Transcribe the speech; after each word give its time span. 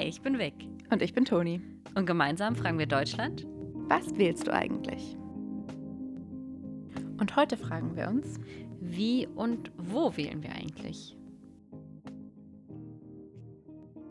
Hi, 0.00 0.06
ich 0.06 0.22
bin 0.22 0.38
Vic. 0.38 0.54
Und 0.88 1.02
ich 1.02 1.12
bin 1.12 1.26
Toni. 1.26 1.60
Und 1.94 2.06
gemeinsam 2.06 2.56
fragen 2.56 2.78
wir 2.78 2.86
Deutschland. 2.86 3.46
Was 3.86 4.16
wählst 4.16 4.46
du 4.46 4.54
eigentlich? 4.54 5.14
Und 7.18 7.36
heute 7.36 7.58
fragen 7.58 7.94
wir 7.96 8.08
uns, 8.08 8.40
wie 8.80 9.26
und 9.26 9.70
wo 9.76 10.16
wählen 10.16 10.42
wir 10.42 10.52
eigentlich? 10.52 11.14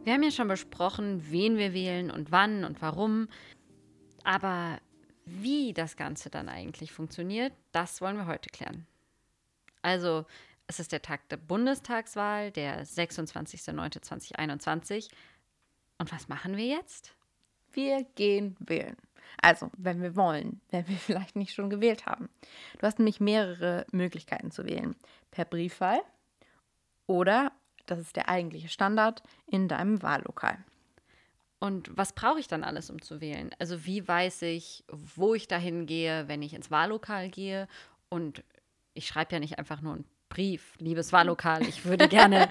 Wir 0.04 0.14
haben 0.14 0.22
ja 0.22 0.30
schon 0.30 0.48
besprochen, 0.48 1.24
wen 1.32 1.58
wir 1.58 1.74
wählen 1.74 2.12
und 2.12 2.32
wann 2.32 2.66
und 2.66 2.84
warum. 2.84 3.28
Aber 4.24 4.78
wie 5.26 5.74
das 5.74 5.98
Ganze 5.98 6.30
dann 6.30 6.50
eigentlich 6.50 6.92
funktioniert, 6.92 7.54
das 7.72 8.00
wollen 8.00 8.18
wir 8.18 8.28
heute 8.28 8.52
klären. 8.52 8.86
Also, 9.82 10.28
es 10.68 10.80
ist 10.80 10.92
der 10.92 11.02
Tag 11.02 11.28
der 11.30 11.38
Bundestagswahl, 11.38 12.52
der 12.52 12.86
26.09.2021. 12.86 15.10
Und 16.00 16.12
was 16.12 16.28
machen 16.28 16.58
wir 16.58 16.66
jetzt? 16.66 17.14
Wir 17.72 18.04
gehen 18.16 18.56
wählen. 18.60 18.98
Also, 19.42 19.70
wenn 19.78 20.02
wir 20.02 20.16
wollen, 20.16 20.62
wenn 20.72 20.88
wir 20.88 20.98
vielleicht 20.98 21.36
nicht 21.36 21.54
schon 21.54 21.70
gewählt 21.70 22.08
haben. 22.08 22.30
Du 22.80 22.88
hast 22.88 22.98
nämlich 22.98 23.20
mehrere 23.20 23.86
Möglichkeiten 23.92 24.50
zu 24.50 24.66
wählen. 24.66 24.96
Per 25.30 25.46
Briefwahl 25.46 26.02
oder, 27.06 27.52
das 27.86 28.00
ist 28.00 28.16
der 28.16 28.30
eigentliche 28.30 28.70
Standard, 28.70 29.24
in 29.48 29.68
deinem 29.68 30.02
Wahllokal. 30.02 30.64
Und 31.60 31.96
was 31.98 32.14
brauche 32.14 32.40
ich 32.40 32.48
dann 32.48 32.64
alles, 32.64 32.90
um 32.90 33.02
zu 33.02 33.20
wählen? 33.20 33.50
Also 33.60 33.86
wie 33.86 34.08
weiß 34.08 34.44
ich, 34.44 34.86
wo 34.88 35.34
ich 35.34 35.48
dahin 35.48 35.86
gehe, 35.86 36.28
wenn 36.28 36.42
ich 36.42 36.54
ins 36.54 36.72
Wahllokal 36.72 37.30
gehe? 37.30 37.68
Und 38.08 38.44
ich 38.94 39.08
schreibe 39.08 39.34
ja 39.34 39.40
nicht 39.40 39.60
einfach 39.60 39.82
nur 39.82 39.96
einen 39.96 40.06
Brief, 40.30 40.76
liebes 40.78 41.12
Wahllokal, 41.12 41.64
ich 41.64 41.86
würde 41.86 42.08
gerne 42.08 42.50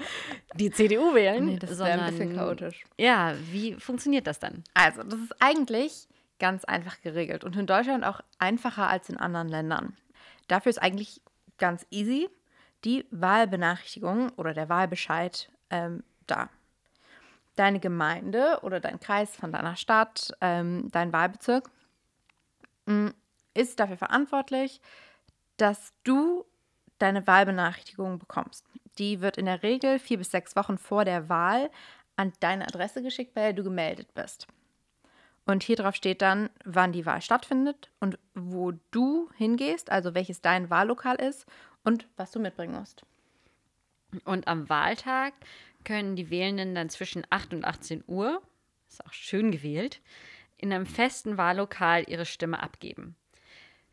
die 0.55 0.71
CDU 0.73 1.15
wählen. 1.15 1.45
Nee, 1.45 1.59
das 1.59 1.79
wäre 1.79 2.03
ein 2.03 2.11
bisschen 2.11 2.35
chaotisch. 2.35 2.85
Ja, 2.99 3.35
wie 3.53 3.75
funktioniert 3.75 4.27
das 4.27 4.41
dann? 4.41 4.65
Also, 4.75 5.03
das 5.05 5.21
ist 5.21 5.41
eigentlich 5.41 6.09
ganz 6.39 6.65
einfach 6.65 7.01
geregelt 7.01 7.45
und 7.45 7.57
in 7.57 7.67
Deutschland 7.67 8.05
auch 8.05 8.21
einfacher 8.39 8.89
als 8.89 9.09
in 9.09 9.17
anderen 9.17 9.49
Ländern. 9.49 9.97
Dafür 10.49 10.71
ist 10.71 10.79
eigentlich 10.79 11.21
ganz 11.59 11.87
easy 11.91 12.29
die 12.85 13.07
Wahlbenachrichtigung 13.11 14.31
oder 14.31 14.55
der 14.55 14.69
Wahlbescheid 14.69 15.51
ähm, 15.71 16.05
da. 16.27 16.49
Deine 17.57 17.81
Gemeinde 17.81 18.61
oder 18.63 18.79
dein 18.81 19.01
Kreis 19.01 19.35
von 19.35 19.51
deiner 19.51 19.77
Stadt, 19.77 20.33
ähm, 20.41 20.89
dein 20.93 21.13
Wahlbezirk 21.13 21.71
mh, 22.87 22.95
mm, 22.95 23.15
ist 23.55 23.81
dafür 23.81 23.97
verantwortlich, 23.97 24.81
dass 25.57 25.93
du 26.05 26.45
deine 26.99 27.27
Wahlbenachrichtigung 27.27 28.19
bekommst. 28.19 28.65
Die 28.99 29.21
wird 29.21 29.39
in 29.39 29.47
der 29.47 29.63
Regel 29.63 29.99
vier 29.99 30.19
bis 30.19 30.31
sechs 30.31 30.57
Wochen 30.57 30.79
vor 30.79 31.05
der 31.05 31.29
Wahl 31.29 31.71
an 32.17 32.33
deine 32.41 32.67
Adresse 32.67 33.03
geschickt, 33.03 33.35
bei 33.35 33.43
der 33.43 33.53
du 33.53 33.63
gemeldet 33.63 34.13
bist. 34.15 34.49
Und 35.47 35.63
hier 35.63 35.77
drauf 35.77 35.95
steht 35.95 36.21
dann, 36.21 36.51
wann 36.65 36.93
die 36.93 37.07
Wahl 37.07 37.23
stattfindet 37.23 37.91
und 38.01 38.19
wo 38.35 38.73
du 38.91 39.31
hingehst, 39.37 39.91
also 39.91 40.15
welches 40.15 40.43
dein 40.43 40.69
Wahllokal 40.69 41.17
ist 41.17 41.47
und 41.85 42.07
was 42.17 42.33
du 42.33 42.39
mitbringen 42.39 42.75
musst. 42.75 43.07
Und 44.25 44.47
am 44.47 44.69
Wahltag 44.69 45.33
können 45.85 46.17
die 46.17 46.29
Wählenden 46.29 46.75
dann 46.75 46.91
zwischen 46.91 47.27
8 47.31 47.55
und 47.55 47.65
18 47.65 48.05
Uhr, 48.07 48.43
ist 48.89 49.05
auch 49.07 49.13
schön 49.13 49.51
gewählt, 49.51 50.03
in 50.59 50.73
einem 50.73 50.87
festen 50.87 51.39
Wahllokal 51.39 52.05
ihre 52.09 52.27
Stimme 52.27 52.63
abgeben. 52.63 53.17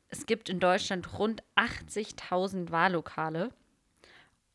Es 0.09 0.25
gibt 0.25 0.49
in 0.49 0.59
Deutschland 0.59 1.19
rund 1.19 1.43
80.000 1.55 2.71
Wahllokale 2.71 3.51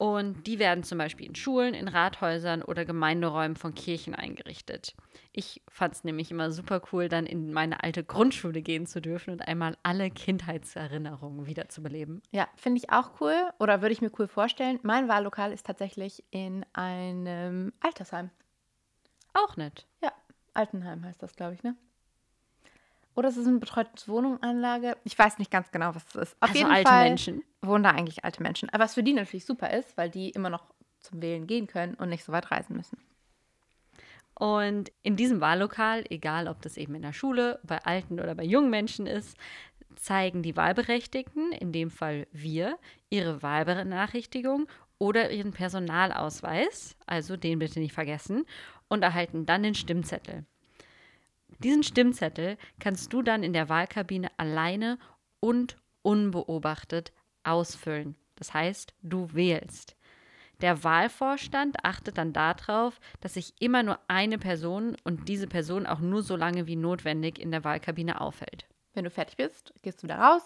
und 0.00 0.46
die 0.46 0.58
werden 0.58 0.82
zum 0.82 0.96
Beispiel 0.96 1.26
in 1.26 1.34
Schulen, 1.34 1.74
in 1.74 1.86
Rathäusern 1.86 2.62
oder 2.62 2.86
Gemeinderäumen 2.86 3.54
von 3.54 3.74
Kirchen 3.74 4.14
eingerichtet. 4.14 4.94
Ich 5.32 5.60
fand 5.68 5.94
es 5.94 6.04
nämlich 6.04 6.30
immer 6.30 6.50
super 6.50 6.80
cool, 6.90 7.10
dann 7.10 7.26
in 7.26 7.52
meine 7.52 7.82
alte 7.82 8.02
Grundschule 8.02 8.62
gehen 8.62 8.86
zu 8.86 9.02
dürfen 9.02 9.32
und 9.32 9.46
einmal 9.46 9.76
alle 9.82 10.10
Kindheitserinnerungen 10.10 11.44
wiederzubeleben. 11.44 12.22
Ja, 12.30 12.48
finde 12.56 12.78
ich 12.78 12.90
auch 12.90 13.20
cool 13.20 13.34
oder 13.58 13.82
würde 13.82 13.92
ich 13.92 14.00
mir 14.00 14.10
cool 14.18 14.26
vorstellen. 14.26 14.80
Mein 14.82 15.06
Wahllokal 15.06 15.52
ist 15.52 15.66
tatsächlich 15.66 16.24
in 16.30 16.64
einem 16.72 17.74
Altersheim. 17.80 18.30
Auch 19.34 19.58
nett. 19.58 19.86
Ja, 20.02 20.12
Altenheim 20.54 21.04
heißt 21.04 21.22
das, 21.22 21.36
glaube 21.36 21.52
ich, 21.52 21.62
ne? 21.62 21.76
Oder 23.14 23.28
es 23.28 23.36
ist 23.36 23.46
eine 23.46 23.58
betreute 23.58 23.90
Wohnungsanlage. 24.06 24.96
Ich 25.04 25.18
weiß 25.18 25.38
nicht 25.38 25.50
ganz 25.50 25.70
genau, 25.70 25.94
was 25.94 26.06
es 26.08 26.14
ist. 26.14 26.36
Auf 26.40 26.50
also 26.50 26.58
jeden 26.58 26.70
alte 26.70 26.88
Fall 26.88 27.08
Menschen. 27.08 27.42
wohnen 27.62 27.84
da 27.84 27.90
eigentlich 27.90 28.24
alte 28.24 28.42
Menschen. 28.42 28.68
Aber 28.70 28.84
was 28.84 28.94
für 28.94 29.02
die 29.02 29.12
natürlich 29.12 29.44
super 29.44 29.70
ist, 29.70 29.96
weil 29.96 30.10
die 30.10 30.30
immer 30.30 30.50
noch 30.50 30.64
zum 31.00 31.20
Wählen 31.20 31.46
gehen 31.46 31.66
können 31.66 31.94
und 31.94 32.08
nicht 32.08 32.24
so 32.24 32.32
weit 32.32 32.50
reisen 32.50 32.76
müssen. 32.76 32.98
Und 34.34 34.90
in 35.02 35.16
diesem 35.16 35.40
Wahllokal, 35.40 36.04
egal 36.08 36.48
ob 36.48 36.62
das 36.62 36.76
eben 36.76 36.94
in 36.94 37.02
der 37.02 37.12
Schule, 37.12 37.60
bei 37.62 37.78
alten 37.84 38.20
oder 38.20 38.34
bei 38.34 38.44
jungen 38.44 38.70
Menschen 38.70 39.06
ist, 39.06 39.36
zeigen 39.96 40.42
die 40.42 40.56
Wahlberechtigten, 40.56 41.52
in 41.52 41.72
dem 41.72 41.90
Fall 41.90 42.26
wir, 42.32 42.78
ihre 43.10 43.42
Wahlbenachrichtigung 43.42 44.66
oder 44.98 45.30
ihren 45.30 45.52
Personalausweis, 45.52 46.96
also 47.06 47.36
den 47.36 47.58
bitte 47.58 47.80
nicht 47.80 47.92
vergessen, 47.92 48.46
und 48.88 49.02
erhalten 49.02 49.46
dann 49.46 49.62
den 49.62 49.74
Stimmzettel. 49.74 50.44
Diesen 51.62 51.82
Stimmzettel 51.82 52.56
kannst 52.78 53.12
du 53.12 53.22
dann 53.22 53.42
in 53.42 53.52
der 53.52 53.68
Wahlkabine 53.68 54.30
alleine 54.38 54.98
und 55.40 55.76
unbeobachtet 56.02 57.12
ausfüllen. 57.44 58.16
Das 58.36 58.54
heißt, 58.54 58.94
du 59.02 59.32
wählst. 59.34 59.96
Der 60.60 60.84
Wahlvorstand 60.84 61.84
achtet 61.84 62.18
dann 62.18 62.32
darauf, 62.32 63.00
dass 63.20 63.34
sich 63.34 63.54
immer 63.60 63.82
nur 63.82 63.98
eine 64.08 64.38
Person 64.38 64.96
und 65.04 65.28
diese 65.28 65.46
Person 65.46 65.86
auch 65.86 66.00
nur 66.00 66.22
so 66.22 66.36
lange 66.36 66.66
wie 66.66 66.76
notwendig 66.76 67.38
in 67.38 67.50
der 67.50 67.64
Wahlkabine 67.64 68.20
aufhält. 68.20 68.66
Wenn 68.92 69.04
du 69.04 69.10
fertig 69.10 69.36
bist, 69.36 69.72
gehst 69.82 70.02
du 70.02 70.04
wieder 70.04 70.18
raus, 70.18 70.42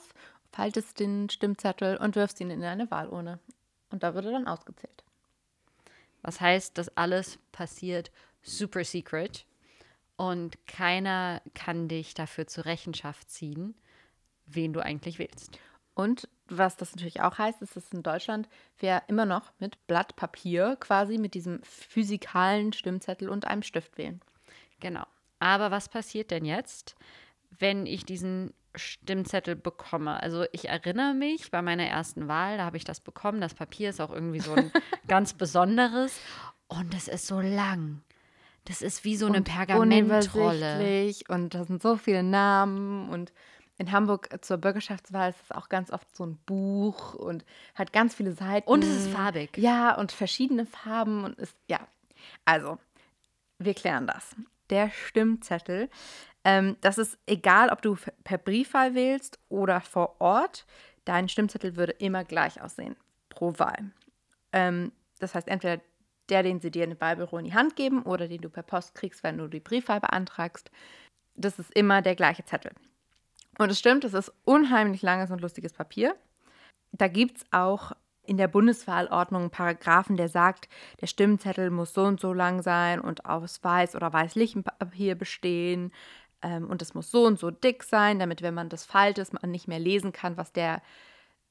faltest 0.52 1.00
den 1.00 1.30
Stimmzettel 1.30 1.96
und 1.96 2.14
wirfst 2.14 2.40
ihn 2.40 2.50
in 2.50 2.62
eine 2.62 2.90
Wahlurne. 2.90 3.40
Und 3.90 4.02
da 4.02 4.14
wird 4.14 4.26
er 4.26 4.32
dann 4.32 4.46
ausgezählt. 4.46 5.04
Was 6.22 6.40
heißt, 6.40 6.78
das 6.78 6.96
alles 6.96 7.38
passiert 7.52 8.10
super 8.42 8.84
secret. 8.84 9.46
Und 10.16 10.66
keiner 10.66 11.42
kann 11.54 11.88
dich 11.88 12.14
dafür 12.14 12.46
zur 12.46 12.66
Rechenschaft 12.66 13.30
ziehen, 13.30 13.74
wen 14.46 14.72
du 14.72 14.80
eigentlich 14.80 15.18
wählst. 15.18 15.58
Und 15.94 16.28
was 16.46 16.76
das 16.76 16.94
natürlich 16.94 17.20
auch 17.20 17.38
heißt, 17.38 17.62
ist, 17.62 17.76
dass 17.76 17.92
in 17.92 18.02
Deutschland 18.02 18.48
wir 18.78 19.02
immer 19.08 19.26
noch 19.26 19.52
mit 19.58 19.86
Blatt 19.86 20.16
Papier 20.16 20.76
quasi 20.78 21.18
mit 21.18 21.34
diesem 21.34 21.62
physikalen 21.62 22.72
Stimmzettel 22.72 23.28
und 23.28 23.46
einem 23.46 23.62
Stift 23.62 23.96
wählen. 23.96 24.20
Genau. 24.80 25.04
Aber 25.38 25.70
was 25.70 25.88
passiert 25.88 26.30
denn 26.30 26.44
jetzt, 26.44 26.96
wenn 27.50 27.86
ich 27.86 28.04
diesen 28.04 28.52
Stimmzettel 28.74 29.56
bekomme? 29.56 30.20
Also 30.20 30.46
ich 30.52 30.68
erinnere 30.68 31.14
mich 31.14 31.50
bei 31.50 31.62
meiner 31.62 31.86
ersten 31.86 32.28
Wahl, 32.28 32.58
da 32.58 32.64
habe 32.64 32.76
ich 32.76 32.84
das 32.84 33.00
bekommen. 33.00 33.40
Das 33.40 33.54
Papier 33.54 33.90
ist 33.90 34.00
auch 34.00 34.10
irgendwie 34.10 34.40
so 34.40 34.52
ein 34.52 34.72
ganz 35.08 35.32
besonderes 35.32 36.18
und 36.66 36.92
es 36.94 37.08
ist 37.08 37.26
so 37.26 37.40
lang. 37.40 38.02
Das 38.64 38.82
ist 38.82 39.04
wie 39.04 39.16
so 39.16 39.26
eine 39.26 39.42
Pergamentrolle. 39.42 41.12
Und 41.28 41.54
da 41.54 41.64
sind 41.64 41.82
so 41.82 41.96
viele 41.96 42.22
Namen 42.22 43.10
und 43.10 43.32
in 43.76 43.90
Hamburg 43.90 44.28
zur 44.42 44.58
Bürgerschaftswahl 44.58 45.30
ist 45.30 45.42
es 45.42 45.50
auch 45.50 45.68
ganz 45.68 45.90
oft 45.90 46.14
so 46.14 46.24
ein 46.24 46.38
Buch 46.46 47.14
und 47.14 47.44
hat 47.74 47.92
ganz 47.92 48.14
viele 48.14 48.32
Seiten. 48.32 48.68
Und 48.68 48.84
es 48.84 49.06
ist 49.06 49.08
farbig. 49.08 49.56
Ja, 49.58 49.96
und 49.96 50.12
verschiedene 50.12 50.64
Farben 50.64 51.24
und 51.24 51.38
ist, 51.38 51.56
ja. 51.68 51.80
Also, 52.44 52.78
wir 53.58 53.74
klären 53.74 54.06
das. 54.06 54.36
Der 54.70 54.90
Stimmzettel, 54.90 55.90
ähm, 56.44 56.76
das 56.80 56.98
ist 56.98 57.18
egal, 57.26 57.70
ob 57.70 57.82
du 57.82 57.96
per 58.22 58.38
Briefwahl 58.38 58.94
wählst 58.94 59.38
oder 59.48 59.80
vor 59.80 60.20
Ort, 60.20 60.66
dein 61.04 61.28
Stimmzettel 61.28 61.76
würde 61.76 61.92
immer 61.92 62.24
gleich 62.24 62.62
aussehen 62.62 62.96
pro 63.28 63.58
Wahl. 63.58 63.90
Ähm, 64.52 64.92
das 65.18 65.34
heißt, 65.34 65.48
entweder 65.48 65.82
der, 66.28 66.42
den 66.42 66.60
sie 66.60 66.70
dir 66.70 66.84
in 66.84 67.00
Wahlbüro 67.00 67.38
in 67.38 67.44
die 67.44 67.54
Hand 67.54 67.76
geben 67.76 68.02
oder 68.02 68.28
den 68.28 68.40
du 68.40 68.48
per 68.48 68.62
Post 68.62 68.94
kriegst, 68.94 69.22
wenn 69.22 69.38
du 69.38 69.48
die 69.48 69.60
Briefwahl 69.60 70.00
beantragst. 70.00 70.70
Das 71.34 71.58
ist 71.58 71.72
immer 71.74 72.02
der 72.02 72.14
gleiche 72.14 72.44
Zettel. 72.44 72.72
Und 73.58 73.70
es 73.70 73.78
stimmt, 73.78 74.04
es 74.04 74.14
ist 74.14 74.32
unheimlich 74.44 75.02
langes 75.02 75.30
und 75.30 75.40
lustiges 75.40 75.72
Papier. 75.72 76.16
Da 76.92 77.08
gibt 77.08 77.38
es 77.38 77.46
auch 77.52 77.92
in 78.26 78.36
der 78.36 78.48
Bundeswahlordnung 78.48 79.42
einen 79.42 79.50
Paragraphen, 79.50 80.16
der 80.16 80.28
sagt, 80.28 80.68
der 81.00 81.06
Stimmzettel 81.06 81.70
muss 81.70 81.92
so 81.92 82.04
und 82.04 82.20
so 82.20 82.32
lang 82.32 82.62
sein 82.62 83.00
und 83.00 83.26
aus 83.26 83.62
weiß 83.62 83.96
oder 83.96 84.12
weißlichem 84.12 84.64
Papier 84.64 85.14
bestehen. 85.14 85.92
Ähm, 86.42 86.68
und 86.68 86.82
es 86.82 86.94
muss 86.94 87.10
so 87.10 87.26
und 87.26 87.38
so 87.38 87.50
dick 87.50 87.82
sein, 87.82 88.18
damit, 88.18 88.42
wenn 88.42 88.54
man 88.54 88.68
das 88.68 88.84
faltet, 88.84 89.32
man 89.32 89.50
nicht 89.50 89.68
mehr 89.68 89.78
lesen 89.78 90.12
kann, 90.12 90.36
was 90.36 90.52
der 90.52 90.80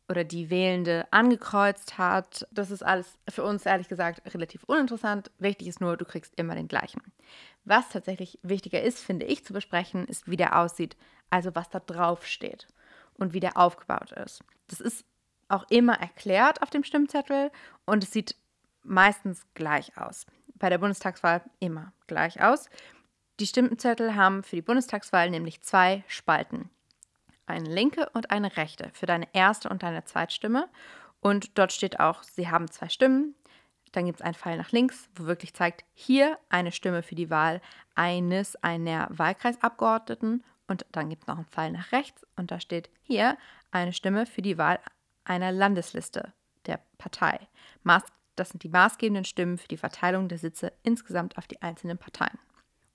oder 0.09 0.23
die 0.23 0.50
Wählende 0.50 1.07
angekreuzt 1.11 1.97
hat. 1.97 2.47
Das 2.51 2.71
ist 2.71 2.83
alles 2.83 3.17
für 3.29 3.44
uns 3.44 3.65
ehrlich 3.65 3.88
gesagt 3.88 4.21
relativ 4.33 4.63
uninteressant. 4.65 5.31
Wichtig 5.39 5.67
ist 5.67 5.81
nur, 5.81 5.97
du 5.97 6.05
kriegst 6.05 6.33
immer 6.35 6.55
den 6.55 6.67
gleichen. 6.67 7.01
Was 7.65 7.89
tatsächlich 7.89 8.39
wichtiger 8.44 8.81
ist, 8.81 9.00
finde 9.00 9.25
ich, 9.25 9.45
zu 9.45 9.53
besprechen, 9.53 10.05
ist, 10.07 10.29
wie 10.29 10.38
der 10.38 10.59
aussieht. 10.59 10.97
Also 11.29 11.55
was 11.55 11.69
da 11.69 11.79
drauf 11.79 12.27
steht 12.27 12.67
und 13.15 13.33
wie 13.33 13.39
der 13.39 13.57
aufgebaut 13.57 14.11
ist. 14.11 14.44
Das 14.67 14.79
ist 14.79 15.05
auch 15.47 15.65
immer 15.69 16.00
erklärt 16.00 16.61
auf 16.61 16.69
dem 16.69 16.83
Stimmzettel 16.83 17.51
und 17.85 18.03
es 18.03 18.11
sieht 18.11 18.35
meistens 18.83 19.45
gleich 19.53 19.97
aus. 19.97 20.25
bei 20.56 20.69
der 20.69 20.77
Bundestagswahl 20.77 21.41
immer 21.59 21.91
gleich 22.07 22.41
aus. 22.41 22.69
Die 23.39 23.47
Stimmzettel 23.47 24.15
haben 24.15 24.44
für 24.44 24.56
die 24.56 24.61
Bundestagswahl 24.61 25.29
nämlich 25.29 25.61
zwei 25.61 26.03
Spalten. 26.07 26.69
Eine 27.45 27.69
linke 27.69 28.10
und 28.13 28.31
eine 28.31 28.56
rechte 28.57 28.90
für 28.94 29.06
deine 29.06 29.28
erste 29.34 29.69
und 29.69 29.84
deine 29.84 30.04
Zweitstimme. 30.06 30.69
Und 31.19 31.57
dort 31.57 31.72
steht 31.72 32.00
auch, 32.00 32.24
sie 32.24 32.50
haben 32.50 32.69
zwei 32.69 32.90
Stimmen. 32.90 33.36
Dann 33.92 34.06
gibt 34.06 34.19
es 34.19 34.25
einen 34.25 34.34
Pfeil 34.34 34.57
nach 34.57 34.72
links, 34.72 35.10
wo 35.16 35.25
wirklich 35.25 35.54
zeigt, 35.54 35.86
hier 35.94 36.40
eine 36.50 36.72
Stimme 36.72 37.04
für 37.04 37.16
die 37.16 37.30
Wahl 37.30 37.62
eines 37.95 38.56
einer 38.57 39.07
Wahlkreisabgeordneten. 39.12 40.44
Und 40.68 40.86
dann 40.92 41.10
gibt 41.10 41.24
es 41.24 41.28
noch 41.28 41.38
einen 41.38 41.45
Pfeil 41.45 41.72
nach 41.72 41.92
rechts 41.92 42.25
und 42.36 42.50
da 42.50 42.60
steht 42.60 42.90
hier 43.01 43.38
eine 43.72 43.94
Stimme 43.94 44.25
für 44.25 44.42
die 44.42 44.57
Wahl 44.57 44.80
einer 45.25 45.51
Landesliste 45.51 46.34
der 46.66 46.80
Partei. 46.98 47.48
Das 48.36 48.50
sind 48.50 48.63
die 48.63 48.69
maßgebenden 48.69 49.25
Stimmen 49.25 49.57
für 49.57 49.68
die 49.68 49.78
Verteilung 49.78 50.28
der 50.28 50.40
Sitze 50.40 50.74
insgesamt 50.81 51.38
auf 51.38 51.48
die 51.48 51.62
einzelnen 51.62 51.98
Parteien. 51.98 52.40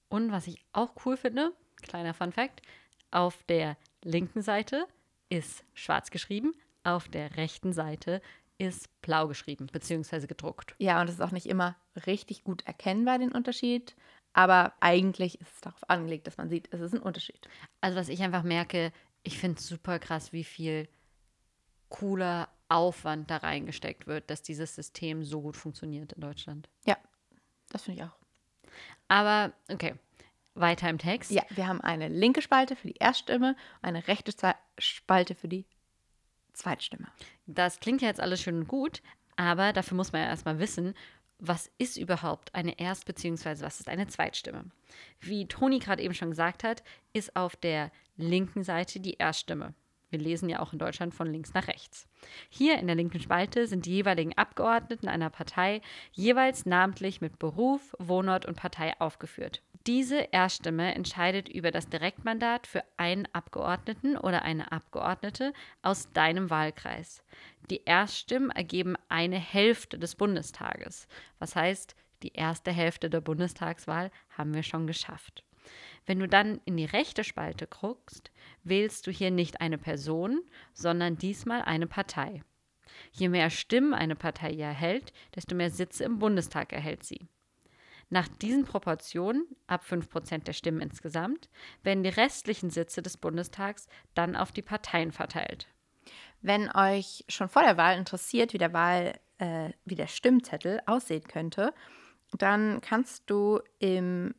Und 0.08 0.32
was 0.32 0.46
ich 0.46 0.64
auch 0.72 0.94
cool 1.04 1.16
finde, 1.16 1.52
kleiner 1.82 2.14
Fun 2.14 2.32
fact, 2.32 2.62
auf 3.10 3.42
der 3.44 3.76
linken 4.04 4.42
Seite 4.42 4.86
ist 5.28 5.64
schwarz 5.74 6.10
geschrieben, 6.10 6.52
auf 6.84 7.08
der 7.08 7.36
rechten 7.36 7.72
Seite 7.72 8.20
ist 8.58 8.88
blau 9.02 9.28
geschrieben 9.28 9.66
bzw. 9.66 10.26
gedruckt. 10.26 10.74
Ja, 10.78 11.00
und 11.00 11.08
es 11.08 11.14
ist 11.14 11.20
auch 11.20 11.30
nicht 11.30 11.46
immer 11.46 11.76
richtig 12.06 12.44
gut 12.44 12.66
erkennbar, 12.66 13.18
den 13.18 13.32
Unterschied. 13.32 13.94
Aber 14.32 14.72
eigentlich 14.80 15.40
ist 15.40 15.54
es 15.54 15.60
darauf 15.60 15.88
angelegt, 15.88 16.26
dass 16.26 16.36
man 16.36 16.48
sieht, 16.48 16.68
es 16.72 16.80
ist 16.80 16.94
ein 16.94 17.00
Unterschied. 17.00 17.48
Also 17.80 17.98
was 17.98 18.08
ich 18.08 18.22
einfach 18.22 18.42
merke, 18.42 18.92
ich 19.22 19.38
finde 19.38 19.58
es 19.58 19.66
super 19.66 19.98
krass, 19.98 20.32
wie 20.32 20.44
viel 20.44 20.88
cooler 21.88 22.48
Aufwand 22.68 23.30
da 23.30 23.38
reingesteckt 23.38 24.06
wird, 24.06 24.30
dass 24.30 24.42
dieses 24.42 24.74
System 24.74 25.24
so 25.24 25.40
gut 25.40 25.56
funktioniert 25.56 26.12
in 26.12 26.20
Deutschland. 26.20 26.68
Ja, 26.86 26.96
das 27.70 27.82
finde 27.82 28.00
ich 28.00 28.06
auch. 28.06 28.16
Aber 29.08 29.52
okay, 29.72 29.94
weiter 30.60 30.88
im 30.88 30.98
Text. 30.98 31.30
Ja, 31.30 31.42
wir 31.50 31.66
haben 31.66 31.80
eine 31.80 32.08
linke 32.08 32.42
Spalte 32.42 32.76
für 32.76 32.88
die 32.88 32.96
Erststimme, 32.98 33.56
eine 33.82 34.08
rechte 34.08 34.32
Spalte 34.78 35.34
für 35.34 35.48
die 35.48 35.66
Zweitstimme. 36.52 37.06
Das 37.46 37.80
klingt 37.80 38.02
ja 38.02 38.08
jetzt 38.08 38.20
alles 38.20 38.40
schön 38.42 38.58
und 38.58 38.68
gut, 38.68 39.02
aber 39.36 39.72
dafür 39.72 39.96
muss 39.96 40.12
man 40.12 40.22
ja 40.22 40.28
erstmal 40.28 40.58
wissen, 40.58 40.94
was 41.38 41.70
ist 41.78 41.96
überhaupt 41.96 42.54
eine 42.54 42.78
Erst- 42.80 43.06
bzw. 43.06 43.62
was 43.62 43.78
ist 43.78 43.88
eine 43.88 44.08
Zweitstimme? 44.08 44.64
Wie 45.20 45.46
Toni 45.46 45.78
gerade 45.78 46.02
eben 46.02 46.14
schon 46.14 46.30
gesagt 46.30 46.64
hat, 46.64 46.82
ist 47.12 47.36
auf 47.36 47.54
der 47.54 47.92
linken 48.16 48.64
Seite 48.64 48.98
die 48.98 49.14
Erststimme. 49.14 49.74
Wir 50.10 50.18
lesen 50.18 50.48
ja 50.48 50.60
auch 50.60 50.72
in 50.72 50.78
Deutschland 50.78 51.14
von 51.14 51.30
links 51.30 51.52
nach 51.54 51.68
rechts. 51.68 52.08
Hier 52.48 52.78
in 52.78 52.86
der 52.86 52.96
linken 52.96 53.20
Spalte 53.20 53.66
sind 53.66 53.86
die 53.86 53.92
jeweiligen 53.92 54.36
Abgeordneten 54.36 55.06
einer 55.06 55.30
Partei 55.30 55.82
jeweils 56.12 56.66
namentlich 56.66 57.20
mit 57.20 57.38
Beruf, 57.38 57.94
Wohnort 57.98 58.46
und 58.46 58.56
Partei 58.56 58.98
aufgeführt. 59.00 59.62
Diese 59.86 60.18
Erststimme 60.32 60.94
entscheidet 60.94 61.48
über 61.48 61.70
das 61.70 61.88
Direktmandat 61.88 62.66
für 62.66 62.84
einen 62.96 63.26
Abgeordneten 63.32 64.16
oder 64.16 64.42
eine 64.42 64.70
Abgeordnete 64.72 65.52
aus 65.82 66.12
deinem 66.12 66.50
Wahlkreis. 66.50 67.22
Die 67.70 67.84
Erststimmen 67.84 68.50
ergeben 68.50 68.96
eine 69.08 69.38
Hälfte 69.38 69.98
des 69.98 70.14
Bundestages. 70.14 71.08
Was 71.38 71.56
heißt, 71.56 71.94
die 72.22 72.32
erste 72.32 72.72
Hälfte 72.72 73.08
der 73.08 73.20
Bundestagswahl 73.20 74.10
haben 74.36 74.52
wir 74.52 74.62
schon 74.62 74.86
geschafft. 74.86 75.44
Wenn 76.06 76.18
du 76.18 76.28
dann 76.28 76.60
in 76.64 76.76
die 76.76 76.86
rechte 76.86 77.24
Spalte 77.24 77.66
guckst, 77.66 78.30
wählst 78.64 79.06
du 79.06 79.10
hier 79.10 79.30
nicht 79.30 79.60
eine 79.60 79.78
Person, 79.78 80.40
sondern 80.72 81.18
diesmal 81.18 81.62
eine 81.62 81.86
Partei. 81.86 82.42
Je 83.12 83.28
mehr 83.28 83.50
Stimmen 83.50 83.94
eine 83.94 84.16
Partei 84.16 84.54
erhält, 84.54 85.12
desto 85.34 85.54
mehr 85.54 85.70
Sitze 85.70 86.04
im 86.04 86.18
Bundestag 86.18 86.72
erhält 86.72 87.04
sie. 87.04 87.28
Nach 88.10 88.28
diesen 88.28 88.64
Proportionen, 88.64 89.46
ab 89.66 89.84
5% 89.88 90.44
der 90.44 90.52
Stimmen 90.54 90.80
insgesamt, 90.80 91.50
werden 91.82 92.02
die 92.02 92.08
restlichen 92.08 92.70
Sitze 92.70 93.02
des 93.02 93.16
Bundestags 93.16 93.86
dann 94.14 94.34
auf 94.34 94.52
die 94.52 94.62
Parteien 94.62 95.12
verteilt. 95.12 95.68
Wenn 96.40 96.70
euch 96.74 97.24
schon 97.28 97.48
vor 97.48 97.62
der 97.62 97.76
Wahl 97.76 97.98
interessiert, 97.98 98.52
wie 98.52 98.58
der 98.58 98.72
Wahl, 98.72 99.18
äh, 99.38 99.70
wie 99.84 99.94
der 99.94 100.06
Stimmzettel 100.06 100.80
aussehen 100.86 101.24
könnte, 101.24 101.74
dann 102.32 102.80
kannst 102.80 103.28
du 103.28 103.60
im 103.78 104.34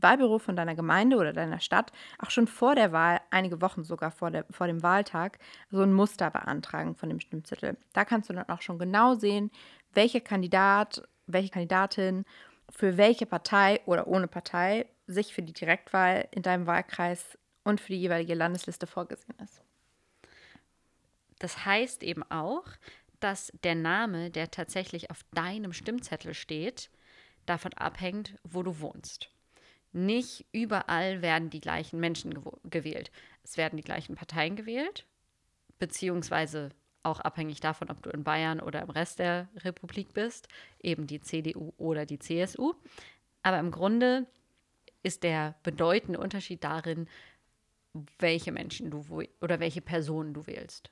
Wahlbüro 0.00 0.38
von 0.38 0.56
deiner 0.56 0.74
Gemeinde 0.74 1.16
oder 1.16 1.32
deiner 1.32 1.60
Stadt 1.60 1.92
auch 2.18 2.30
schon 2.30 2.46
vor 2.46 2.74
der 2.74 2.92
Wahl, 2.92 3.20
einige 3.30 3.60
Wochen 3.60 3.84
sogar 3.84 4.10
vor, 4.10 4.30
der, 4.30 4.44
vor 4.50 4.66
dem 4.66 4.82
Wahltag, 4.82 5.38
so 5.70 5.82
ein 5.82 5.92
Muster 5.92 6.30
beantragen 6.30 6.94
von 6.94 7.08
dem 7.08 7.20
Stimmzettel. 7.20 7.76
Da 7.92 8.04
kannst 8.04 8.28
du 8.28 8.34
dann 8.34 8.48
auch 8.48 8.62
schon 8.62 8.78
genau 8.78 9.14
sehen, 9.14 9.50
welcher 9.92 10.20
Kandidat, 10.20 11.02
welche 11.26 11.50
Kandidatin 11.50 12.24
für 12.70 12.96
welche 12.96 13.26
Partei 13.26 13.80
oder 13.86 14.06
ohne 14.06 14.28
Partei 14.28 14.86
sich 15.06 15.32
für 15.32 15.42
die 15.42 15.52
Direktwahl 15.52 16.28
in 16.30 16.42
deinem 16.42 16.66
Wahlkreis 16.66 17.38
und 17.64 17.80
für 17.80 17.92
die 17.92 18.00
jeweilige 18.00 18.34
Landesliste 18.34 18.86
vorgesehen 18.86 19.38
ist. 19.42 19.62
Das 21.38 21.64
heißt 21.64 22.02
eben 22.02 22.22
auch, 22.30 22.64
dass 23.20 23.52
der 23.64 23.74
Name, 23.74 24.30
der 24.30 24.50
tatsächlich 24.50 25.10
auf 25.10 25.24
deinem 25.34 25.72
Stimmzettel 25.72 26.34
steht, 26.34 26.90
davon 27.46 27.72
abhängt, 27.74 28.34
wo 28.44 28.62
du 28.62 28.80
wohnst. 28.80 29.30
Nicht 29.92 30.44
überall 30.52 31.22
werden 31.22 31.48
die 31.48 31.60
gleichen 31.60 32.00
Menschen 32.00 32.38
gewählt. 32.64 33.10
Es 33.42 33.56
werden 33.56 33.76
die 33.76 33.84
gleichen 33.84 34.14
Parteien 34.14 34.56
gewählt, 34.56 35.06
beziehungsweise 35.78 36.70
auch 37.06 37.20
abhängig 37.20 37.60
davon, 37.60 37.90
ob 37.90 38.02
du 38.02 38.10
in 38.10 38.24
Bayern 38.24 38.60
oder 38.60 38.82
im 38.82 38.90
Rest 38.90 39.18
der 39.18 39.48
Republik 39.58 40.12
bist, 40.12 40.48
eben 40.82 41.06
die 41.06 41.20
CDU 41.20 41.72
oder 41.78 42.06
die 42.06 42.18
CSU. 42.18 42.74
Aber 43.42 43.58
im 43.58 43.70
Grunde 43.70 44.26
ist 45.02 45.22
der 45.22 45.54
bedeutende 45.62 46.18
Unterschied 46.18 46.64
darin, 46.64 47.08
welche 48.18 48.52
Menschen 48.52 48.90
du 48.90 49.04
oder 49.40 49.60
welche 49.60 49.80
Personen 49.80 50.34
du 50.34 50.46
wählst. 50.46 50.90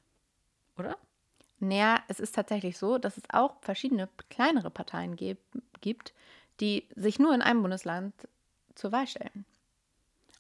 Oder? 0.79 0.97
Naja, 1.59 2.03
es 2.09 2.21
ist 2.21 2.35
tatsächlich 2.35 2.79
so, 2.79 2.99
dass 2.99 3.17
es 3.17 3.25
auch 3.31 3.57
verschiedene 3.61 4.09
kleinere 4.31 4.71
Parteien 4.71 5.17
gibt, 5.17 6.15
die 6.61 6.89
sich 6.95 7.19
nur 7.19 7.35
in 7.35 7.43
einem 7.43 7.63
Bundesland 7.63 8.15
zur 8.75 8.93
Wahl 8.93 9.07
stellen. 9.07 9.45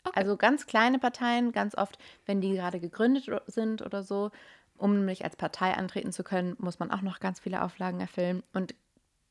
Okay. 0.04 0.20
Also 0.20 0.36
ganz 0.36 0.66
kleine 0.66 0.98
Parteien, 0.98 1.52
ganz 1.52 1.74
oft, 1.76 1.98
wenn 2.26 2.40
die 2.40 2.52
gerade 2.52 2.78
gegründet 2.78 3.30
sind 3.46 3.80
oder 3.80 4.02
so, 4.02 4.30
um 4.76 4.96
nämlich 4.96 5.24
als 5.24 5.36
Partei 5.36 5.74
antreten 5.74 6.12
zu 6.12 6.24
können, 6.24 6.56
muss 6.58 6.78
man 6.78 6.90
auch 6.90 7.02
noch 7.02 7.20
ganz 7.20 7.40
viele 7.40 7.62
Auflagen 7.62 8.00
erfüllen. 8.00 8.42
Und 8.52 8.74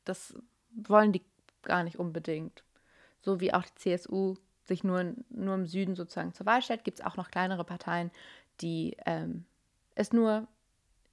das 0.04 0.34
wollen 0.74 1.12
die 1.12 1.22
gar 1.62 1.82
nicht 1.82 1.98
unbedingt. 1.98 2.62
So 3.20 3.40
wie 3.40 3.52
auch 3.52 3.64
die 3.64 3.74
CSU 3.74 4.36
sich 4.64 4.84
nur, 4.84 5.14
nur 5.30 5.54
im 5.54 5.66
Süden 5.66 5.94
sozusagen 5.94 6.34
zur 6.34 6.46
Wahl 6.46 6.62
stellt, 6.62 6.84
gibt 6.84 7.00
es 7.00 7.04
auch 7.04 7.16
noch 7.16 7.30
kleinere 7.30 7.64
Parteien, 7.64 8.10
die 8.60 8.96
ähm, 9.06 9.44
es 9.94 10.12
nur 10.12 10.46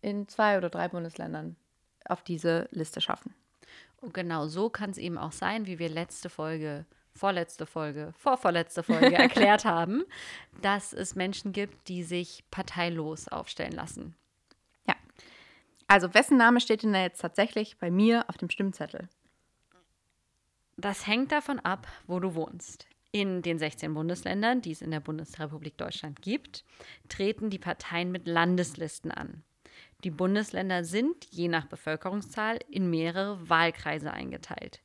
in 0.02 0.28
zwei 0.28 0.58
oder 0.58 0.70
drei 0.70 0.88
Bundesländern 0.88 1.56
auf 2.06 2.24
diese 2.24 2.68
Liste 2.72 3.02
schaffen. 3.02 3.34
Und 3.98 4.14
genau 4.14 4.48
so 4.48 4.70
kann 4.70 4.90
es 4.90 4.98
eben 4.98 5.18
auch 5.18 5.32
sein, 5.32 5.68
wie 5.68 5.80
wir 5.80 5.90
letzte 5.90 6.30
Folge 6.30 6.86
vorletzte 7.14 7.66
Folge, 7.66 8.14
vorvorletzte 8.18 8.84
Folge 8.84 9.16
erklärt 9.16 9.66
haben, 9.66 10.04
dass 10.62 10.94
es 10.94 11.16
Menschen 11.16 11.52
gibt, 11.52 11.88
die 11.88 12.04
sich 12.04 12.44
parteilos 12.52 13.28
aufstellen 13.28 13.74
lassen. 13.74 14.16
Also, 15.92 16.14
wessen 16.14 16.38
Name 16.38 16.62
steht 16.62 16.84
denn 16.84 16.94
da 16.94 17.02
jetzt 17.02 17.20
tatsächlich 17.20 17.78
bei 17.78 17.92
mir 17.92 18.24
auf 18.30 18.38
dem 18.38 18.50
Stimmzettel? 18.50 19.10
Das 20.78 21.06
hängt 21.06 21.34
davon 21.34 21.60
ab, 21.60 21.86
wo 22.08 22.22
du 22.22 22.34
wohnst. 22.34 22.88
In 23.12 23.42
den 23.42 23.60
16 23.60 23.94
Bundesländern, 23.94 24.62
die 24.62 24.72
es 24.72 24.82
in 24.82 24.92
der 24.92 25.02
Bundesrepublik 25.02 25.78
Deutschland 25.78 26.22
gibt, 26.22 26.64
treten 27.10 27.50
die 27.50 27.60
Parteien 27.60 28.10
mit 28.10 28.26
Landeslisten 28.26 29.12
an. 29.12 29.44
Die 30.06 30.12
Bundesländer 30.12 30.86
sind 30.86 31.28
je 31.30 31.50
nach 31.50 31.66
Bevölkerungszahl 31.66 32.60
in 32.70 32.90
mehrere 32.90 33.50
Wahlkreise 33.50 34.14
eingeteilt. 34.14 34.80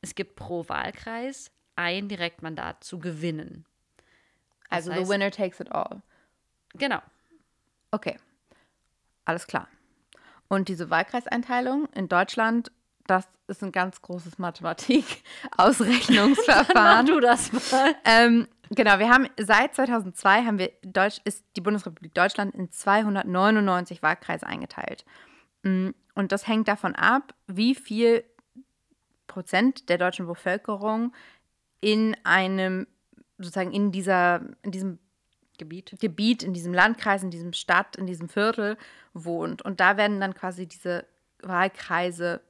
Es 0.00 0.16
gibt 0.16 0.34
pro 0.34 0.68
Wahlkreis 0.68 1.52
ein 1.76 2.08
Direktmandat 2.08 2.82
zu 2.82 2.98
gewinnen. 2.98 3.64
Das 4.70 4.88
also 4.88 4.92
heißt, 4.92 5.04
the 5.04 5.08
winner 5.08 5.30
takes 5.30 5.60
it 5.60 5.70
all. 5.70 6.02
Genau. 6.74 7.00
Okay, 7.92 8.18
alles 9.24 9.46
klar. 9.46 9.68
Und 10.48 10.68
diese 10.68 10.90
Wahlkreiseinteilung 10.90 11.86
in 11.94 12.08
Deutschland, 12.08 12.72
das 13.06 13.28
ist 13.48 13.62
ein 13.62 13.72
ganz 13.72 14.00
großes 14.02 14.38
Mathematik-Ausrechnungsverfahren. 14.38 17.06
du 17.06 17.20
das 17.20 17.52
mal. 17.52 17.94
Ähm, 18.04 18.46
genau, 18.70 18.98
wir 18.98 19.10
haben 19.10 19.28
seit 19.38 19.74
2002 19.74 20.44
haben 20.44 20.58
wir 20.58 20.70
Deutsch, 20.82 21.20
ist 21.24 21.44
die 21.56 21.60
Bundesrepublik 21.60 22.14
Deutschland 22.14 22.54
in 22.54 22.70
299 22.70 24.02
Wahlkreise 24.02 24.46
eingeteilt. 24.46 25.04
Mm, 25.62 25.90
und 26.14 26.32
das 26.32 26.48
hängt 26.48 26.68
davon 26.68 26.94
ab, 26.94 27.34
wie 27.46 27.74
viel 27.74 28.24
Prozent 29.26 29.88
der 29.88 29.96
deutschen 29.98 30.26
Bevölkerung 30.26 31.12
in 31.80 32.16
einem, 32.24 32.86
sozusagen 33.38 33.72
in 33.72 33.92
dieser, 33.92 34.42
in 34.62 34.72
diesem 34.72 34.98
Gebiet. 35.58 35.96
Gebiet, 36.00 36.42
in 36.42 36.54
diesem 36.54 36.72
Landkreis, 36.72 37.22
in 37.22 37.30
diesem 37.30 37.52
Stadt, 37.52 37.96
in 37.96 38.06
diesem 38.06 38.28
Viertel 38.28 38.76
wohnt. 39.12 39.62
Und 39.62 39.80
da 39.80 39.96
werden 39.96 40.20
dann 40.20 40.34
quasi 40.34 40.66
diese 40.66 41.04
Wahlkreise 41.42 42.40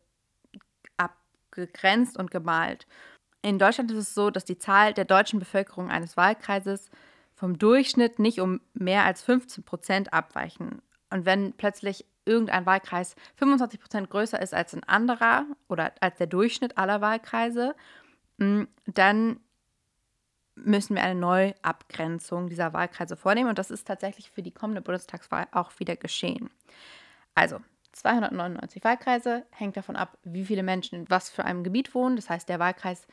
begrenzt 1.67 2.17
und 2.17 2.31
gemalt. 2.31 2.87
In 3.43 3.59
Deutschland 3.59 3.91
ist 3.91 3.99
es 3.99 4.15
so, 4.15 4.31
dass 4.31 4.45
die 4.45 4.59
Zahl 4.59 4.95
der 4.95 5.05
deutschen 5.05 5.39
Bevölkerung 5.39 5.91
eines 5.91 6.17
Wahlkreises 6.17 6.91
vom 7.35 7.59
Durchschnitt 7.59 8.19
nicht 8.19 8.41
um 8.41 8.61
mehr 8.75 9.05
als 9.05 9.23
15 9.23 9.65
Prozent 9.65 10.13
abweichen. 10.13 10.83
Und 11.11 11.25
wenn 11.25 11.53
plötzlich 11.53 12.05
irgendein 12.25 12.67
Wahlkreis 12.67 13.15
25 13.37 13.81
Prozent 13.81 14.11
größer 14.11 14.41
ist 14.41 14.55
als 14.55 14.75
ein 14.75 14.85
anderer 14.85 15.47
oder 15.69 15.93
als 16.01 16.19
der 16.19 16.27
Durchschnitt 16.27 16.77
aller 16.77 17.01
Wahlkreise, 17.01 17.75
mm, 18.39 18.65
dann 18.87 19.41
müssen 20.65 20.97
wir 20.97 21.03
eine 21.03 21.19
Neuabgrenzung 21.19 22.49
dieser 22.49 22.73
Wahlkreise 22.73 23.17
vornehmen. 23.17 23.49
Und 23.49 23.59
das 23.59 23.71
ist 23.71 23.87
tatsächlich 23.87 24.31
für 24.31 24.43
die 24.43 24.53
kommende 24.53 24.83
Bundestagswahl 24.83 25.47
auch 25.53 25.73
wieder 25.79 25.97
geschehen. 25.97 26.51
Also 27.35 27.61
299 27.93 28.85
Wahlkreise, 28.85 29.45
hängt 29.51 29.77
davon 29.77 29.97
ab, 29.97 30.19
wie 30.25 30.45
viele 30.45 30.63
Menschen 30.63 31.01
in 31.01 31.11
was 31.11 31.31
für 31.31 31.45
einem 31.45 31.65
Gebiet 31.65 31.95
wohnen. 31.95 32.17
Das 32.17 32.31
heißt, 32.31 32.49
der 32.49 32.59
Wahlkreis 32.59 33.07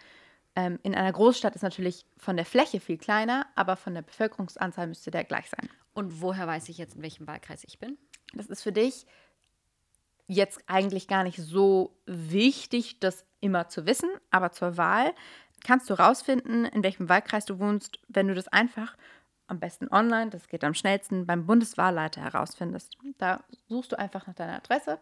ähm, 0.56 0.80
in 0.84 0.96
einer 0.96 1.12
Großstadt 1.12 1.56
ist 1.56 1.62
natürlich 1.62 2.06
von 2.18 2.36
der 2.36 2.46
Fläche 2.46 2.80
viel 2.80 2.98
kleiner, 2.98 3.46
aber 3.56 3.76
von 3.76 3.94
der 3.94 4.02
Bevölkerungsanzahl 4.02 4.88
müsste 4.88 5.12
der 5.12 5.24
gleich 5.24 5.50
sein. 5.50 5.70
Und 5.94 6.22
woher 6.22 6.48
weiß 6.48 6.70
ich 6.70 6.78
jetzt, 6.78 6.96
in 6.96 7.02
welchem 7.02 7.28
Wahlkreis 7.28 7.64
ich 7.64 7.80
bin? 7.80 7.98
Das 8.34 8.48
ist 8.48 8.64
für 8.64 8.72
dich 8.72 9.06
jetzt 10.28 10.60
eigentlich 10.68 11.08
gar 11.08 11.24
nicht 11.24 11.38
so 11.38 11.98
wichtig, 12.06 13.00
das 13.00 13.26
immer 13.42 13.70
zu 13.70 13.86
wissen, 13.86 14.10
aber 14.32 14.52
zur 14.52 14.78
Wahl 14.78 15.14
kannst 15.64 15.90
du 15.90 15.94
rausfinden, 15.94 16.66
in 16.66 16.84
welchem 16.84 17.10
Wahlkreis 17.10 17.46
du 17.46 17.60
wohnst, 17.60 18.00
wenn 18.08 18.28
du 18.28 18.36
das 18.36 18.48
einfach 18.48 18.96
am 19.48 19.60
besten 19.60 19.88
online, 19.90 20.32
das 20.32 20.48
geht 20.48 20.64
am 20.64 20.74
schnellsten, 20.74 21.26
beim 21.26 21.46
Bundeswahlleiter 21.46 22.22
herausfindest. 22.22 22.98
Da 23.18 23.44
suchst 23.68 23.92
du 23.92 24.00
einfach 24.00 24.26
nach 24.28 24.34
deiner 24.34 24.56
Adresse. 24.56 25.00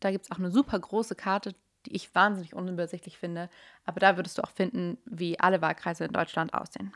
Da 0.00 0.10
gibt 0.10 0.24
es 0.24 0.30
auch 0.30 0.38
eine 0.38 0.50
super 0.50 0.78
große 0.78 1.14
Karte, 1.14 1.54
die 1.86 1.94
ich 1.94 2.14
wahnsinnig 2.14 2.54
unübersichtlich 2.54 3.18
finde. 3.18 3.48
Aber 3.84 4.00
da 4.00 4.16
würdest 4.16 4.38
du 4.38 4.42
auch 4.42 4.50
finden, 4.50 4.98
wie 5.04 5.38
alle 5.40 5.60
Wahlkreise 5.60 6.04
in 6.04 6.12
Deutschland 6.12 6.54
aussehen. 6.54 6.92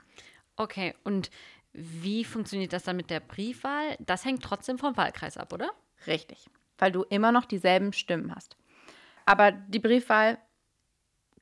Okay, 0.56 0.94
und 1.04 1.30
wie 1.72 2.24
funktioniert 2.24 2.72
das 2.72 2.84
dann 2.84 2.96
mit 2.96 3.10
der 3.10 3.20
Briefwahl? 3.20 3.96
Das 4.00 4.24
hängt 4.24 4.42
trotzdem 4.42 4.78
vom 4.78 4.96
Wahlkreis 4.96 5.36
ab, 5.36 5.52
oder? 5.52 5.70
Richtig, 6.06 6.48
weil 6.78 6.92
du 6.92 7.02
immer 7.02 7.32
noch 7.32 7.44
dieselben 7.44 7.92
Stimmen 7.92 8.34
hast. 8.34 8.56
Aber 9.26 9.52
die 9.52 9.80
Briefwahl 9.80 10.38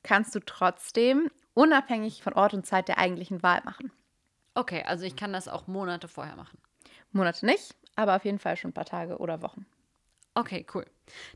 kannst 0.03 0.35
du 0.35 0.39
trotzdem 0.39 1.29
unabhängig 1.55 2.21
von 2.21 2.33
Ort 2.33 2.53
und 2.53 2.67
Zeit 2.67 2.87
der 2.87 2.99
eigentlichen 2.99 3.41
Wahl 3.41 3.63
machen. 3.65 3.91
Okay, 4.53 4.83
also 4.83 5.05
ich 5.05 5.15
kann 5.15 5.33
das 5.33 5.47
auch 5.47 5.65
Monate 5.65 6.07
vorher 6.07 6.35
machen. 6.35 6.59
Monate 7.11 7.45
nicht, 7.45 7.75
aber 7.95 8.15
auf 8.15 8.25
jeden 8.25 8.39
Fall 8.39 8.55
schon 8.55 8.69
ein 8.69 8.75
paar 8.75 8.85
Tage 8.85 9.17
oder 9.17 9.41
Wochen. 9.41 9.65
Okay, 10.35 10.65
cool. 10.73 10.85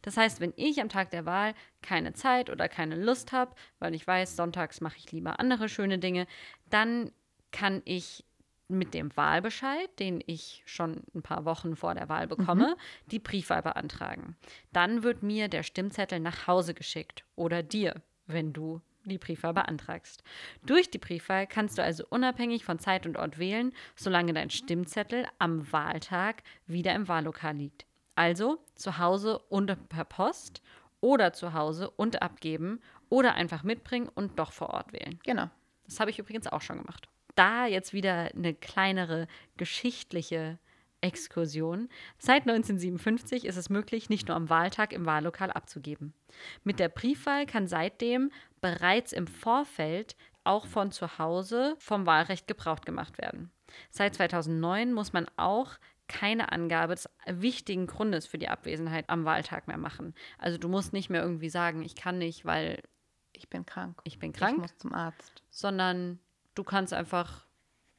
Das 0.02 0.18
heißt, 0.18 0.42
wenn 0.42 0.54
ich 0.58 0.82
am 0.82 0.90
Tag 0.90 1.10
der 1.12 1.26
Wahl 1.26 1.54
keine 1.82 2.14
Zeit 2.14 2.50
oder 2.50 2.68
keine 2.68 2.96
Lust 2.96 3.32
habe, 3.32 3.56
weil 3.80 3.96
ich 3.96 4.06
weiß, 4.06 4.36
sonntags 4.36 4.82
mache 4.82 4.98
ich 4.98 5.12
lieber 5.12 5.40
andere 5.40 5.70
schöne 5.70 6.00
Dinge, 6.00 6.28
dann 6.70 7.12
kann 7.52 7.82
ich 7.86 8.26
mit 8.68 8.94
dem 8.94 9.16
Wahlbescheid, 9.16 9.90
den 10.00 10.22
ich 10.28 10.62
schon 10.66 11.02
ein 11.16 11.24
paar 11.24 11.46
Wochen 11.46 11.76
vor 11.76 11.96
der 11.96 12.10
Wahl 12.10 12.28
bekomme, 12.28 12.76
mhm. 12.76 13.10
die 13.12 13.20
Briefwahl 13.20 13.64
beantragen. 13.64 14.36
Dann 14.72 15.02
wird 15.02 15.24
mir 15.24 15.48
der 15.48 15.64
Stimmzettel 15.64 16.20
nach 16.20 16.46
Hause 16.46 16.74
geschickt 16.74 17.24
oder 17.36 17.64
dir, 17.64 18.02
wenn 18.28 18.54
du 18.54 18.82
die 19.10 19.18
Briefwahl 19.18 19.54
beantragst. 19.54 20.24
Durch 20.66 20.90
die 20.90 20.98
Briefwahl 20.98 21.48
kannst 21.48 21.78
du 21.78 21.84
also 21.84 22.06
unabhängig 22.10 22.64
von 22.64 22.80
Zeit 22.80 23.06
und 23.06 23.18
Ort 23.18 23.38
wählen, 23.40 23.74
solange 23.96 24.34
dein 24.34 24.50
Stimmzettel 24.50 25.26
am 25.40 25.72
Wahltag 25.72 26.44
wieder 26.68 26.94
im 26.94 27.08
Wahllokal 27.08 27.56
liegt. 27.56 27.86
Also 28.16 28.60
zu 28.76 28.98
Hause 28.98 29.40
und 29.50 29.90
per 29.90 30.06
Post 30.06 30.62
oder 31.02 31.34
zu 31.34 31.54
Hause 31.54 31.90
und 31.90 32.22
abgeben 32.22 32.82
oder 33.10 33.36
einfach 33.36 33.64
mitbringen 33.64 34.10
und 34.14 34.40
doch 34.40 34.52
vor 34.52 34.70
Ort 34.70 34.94
wählen. 34.94 35.20
Genau. 35.24 35.50
Das 35.86 36.00
habe 36.00 36.12
ich 36.12 36.20
übrigens 36.20 36.48
auch 36.48 36.62
schon 36.62 36.78
gemacht. 36.78 37.08
Da 37.36 37.66
jetzt 37.66 37.94
wieder 37.94 38.30
eine 38.36 38.54
kleinere 38.54 39.28
geschichtliche 39.58 40.60
Exkursion. 41.02 41.90
Seit 42.18 42.42
1957 42.42 43.46
ist 43.46 43.58
es 43.58 43.70
möglich, 43.70 44.10
nicht 44.10 44.28
nur 44.28 44.36
am 44.36 44.50
Wahltag 44.50 44.94
im 44.94 45.06
Wahllokal 45.06 45.52
abzugeben. 45.52 46.14
Mit 46.64 46.80
der 46.80 46.90
Briefwahl 46.90 47.46
kann 47.46 47.68
seitdem 47.68 48.32
bereits 48.62 49.14
im 49.14 49.28
Vorfeld 49.28 50.16
auch 50.44 50.66
von 50.66 50.92
zu 50.92 51.18
Hause 51.18 51.76
vom 51.80 52.06
Wahlrecht 52.06 52.48
Gebrauch 52.48 52.82
gemacht 52.82 53.18
werden. 53.18 53.52
Seit 53.92 54.16
2009 54.16 54.94
muss 54.94 55.14
man 55.14 55.28
auch 55.38 55.78
keine 56.08 56.52
Angabe 56.52 56.96
des 56.96 57.08
wichtigen 57.28 57.86
Grundes 57.88 58.26
für 58.26 58.40
die 58.40 58.50
Abwesenheit 58.50 59.10
am 59.10 59.26
Wahltag 59.26 59.68
mehr 59.68 59.78
machen. 59.78 60.16
Also 60.40 60.58
du 60.58 60.68
musst 60.68 60.92
nicht 60.92 61.10
mehr 61.10 61.22
irgendwie 61.22 61.50
sagen, 61.50 61.84
ich 61.84 61.96
kann 61.96 62.18
nicht, 62.18 62.46
weil 62.46 62.82
ich 63.32 63.50
bin 63.50 63.66
krank. 63.66 64.02
Ich 64.04 64.20
bin 64.20 64.34
krank. 64.34 64.56
Ich 64.56 64.62
muss 64.62 64.78
zum 64.78 64.94
Arzt. 64.94 65.44
Sondern 65.52 66.20
du 66.56 66.64
kannst 66.64 66.94
einfach 66.94 67.46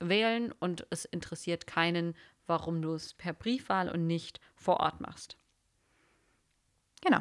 wählen 0.01 0.53
und 0.59 0.87
es 0.91 1.05
interessiert 1.05 1.67
keinen, 1.67 2.17
warum 2.51 2.83
du 2.83 2.93
es 2.93 3.15
per 3.15 3.33
Briefwahl 3.33 3.89
und 3.89 4.07
nicht 4.07 4.41
vor 4.55 4.81
Ort 4.81 5.01
machst. 5.01 5.39
Genau. 7.01 7.21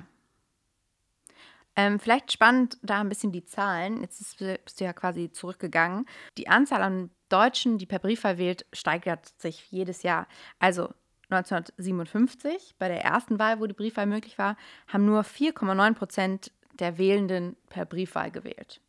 Ähm, 1.78 2.00
vielleicht 2.00 2.34
spannend 2.34 2.78
da 2.82 3.00
ein 3.00 3.08
bisschen 3.08 3.32
die 3.32 3.46
Zahlen. 3.46 4.02
Jetzt 4.02 4.38
bist 4.40 4.82
du 4.82 4.84
ja 4.84 4.92
quasi 4.92 5.32
zurückgegangen. 5.32 6.06
Die 6.38 6.50
Anzahl 6.50 6.82
an 6.82 7.12
Deutschen, 7.30 7.78
die 7.78 7.86
per 7.86 8.00
Briefwahl 8.00 8.38
wählt, 8.38 8.66
steigert 8.74 9.28
sich 9.40 9.72
jedes 9.72 10.04
Jahr. 10.04 10.28
Also 10.58 10.90
1957, 11.30 12.76
bei 12.80 12.88
der 12.88 13.06
ersten 13.06 13.38
Wahl, 13.38 13.62
wo 13.62 13.68
die 13.68 13.76
Briefwahl 13.76 14.08
möglich 14.08 14.38
war, 14.38 14.58
haben 14.88 15.06
nur 15.06 15.22
4,9 15.22 15.94
Prozent 15.94 16.52
der 16.74 16.98
Wählenden 16.98 17.56
per 17.70 17.86
Briefwahl 17.86 18.32
gewählt. 18.32 18.82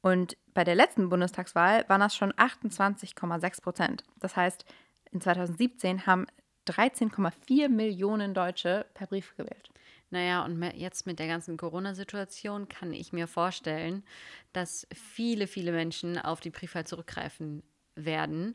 Und 0.00 0.36
bei 0.54 0.64
der 0.64 0.74
letzten 0.74 1.08
Bundestagswahl 1.08 1.84
waren 1.88 2.00
das 2.00 2.14
schon 2.14 2.32
28,6 2.32 3.62
Prozent. 3.62 4.04
Das 4.20 4.36
heißt, 4.36 4.64
in 5.12 5.20
2017 5.20 6.06
haben 6.06 6.26
13,4 6.66 7.68
Millionen 7.68 8.34
Deutsche 8.34 8.86
per 8.94 9.06
Brief 9.06 9.36
gewählt. 9.36 9.70
Naja, 10.10 10.44
und 10.44 10.62
jetzt 10.76 11.06
mit 11.06 11.18
der 11.18 11.26
ganzen 11.26 11.56
Corona-Situation 11.56 12.68
kann 12.68 12.92
ich 12.92 13.12
mir 13.12 13.26
vorstellen, 13.26 14.04
dass 14.52 14.86
viele, 14.94 15.46
viele 15.46 15.72
Menschen 15.72 16.18
auf 16.18 16.40
die 16.40 16.50
Briefwahl 16.50 16.86
zurückgreifen 16.86 17.62
werden. 17.94 18.54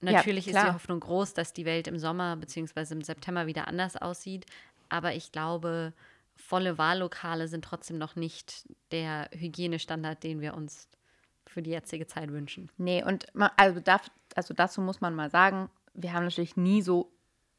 Natürlich 0.00 0.46
ja, 0.46 0.58
ist 0.58 0.66
die 0.68 0.74
Hoffnung 0.74 1.00
groß, 1.00 1.34
dass 1.34 1.52
die 1.52 1.66
Welt 1.66 1.86
im 1.88 1.98
Sommer 1.98 2.36
bzw. 2.36 2.94
im 2.94 3.02
September 3.02 3.46
wieder 3.46 3.68
anders 3.68 3.96
aussieht. 3.96 4.46
Aber 4.88 5.14
ich 5.14 5.30
glaube, 5.30 5.92
volle 6.36 6.78
Wahllokale 6.78 7.48
sind 7.48 7.64
trotzdem 7.64 7.98
noch 7.98 8.16
nicht 8.16 8.66
der 8.90 9.28
Hygienestandard, 9.32 10.22
den 10.22 10.40
wir 10.40 10.54
uns 10.54 10.88
für 11.52 11.62
die 11.62 11.70
jetzige 11.70 12.06
Zeit 12.06 12.30
wünschen. 12.30 12.70
Nee, 12.78 13.04
und 13.04 13.26
man, 13.34 13.50
also, 13.56 13.80
darf, 13.80 14.10
also 14.34 14.54
dazu 14.54 14.80
muss 14.80 15.00
man 15.00 15.14
mal 15.14 15.30
sagen, 15.30 15.68
wir 15.94 16.12
haben 16.12 16.24
natürlich 16.24 16.56
nie 16.56 16.82
so 16.82 17.12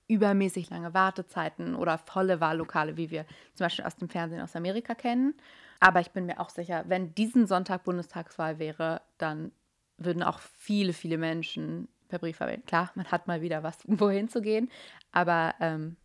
übermäßig 0.08 0.70
lange 0.70 0.94
Wartezeiten 0.94 1.76
oder 1.76 1.98
volle 1.98 2.40
Wahllokale, 2.40 2.98
wie 2.98 3.10
wir 3.10 3.26
zum 3.54 3.66
Beispiel 3.66 3.86
aus 3.86 3.96
dem 3.96 4.10
Fernsehen 4.10 4.42
aus 4.42 4.56
Amerika 4.56 4.96
kennen. 4.96 5.34
Aber 5.80 6.00
ich 6.02 6.12
bin 6.12 6.26
mir 6.26 6.40
auch 6.40 6.50
sicher, 6.50 6.84
wenn 6.88 7.16
diesen 7.16 7.48
Sonntag 7.48 7.84
Bundestagswahl 7.84 8.60
wäre, 8.60 9.02
dann 9.18 9.52
würden 9.98 10.24
auch 10.24 10.40
viele, 10.40 10.94
viele 10.94 11.18
Menschen 11.18 11.88
per 12.10 12.20
Brief 12.20 12.38
verwählen. 12.38 12.64
Klar, 12.66 12.92
man 12.96 13.12
hat 13.12 13.28
mal 13.28 13.42
wieder 13.42 13.64
was, 13.64 13.80
wohin 13.88 14.30
zu 14.30 14.42
gehen, 14.42 14.70
aber 15.12 15.56
ähm, 15.60 15.96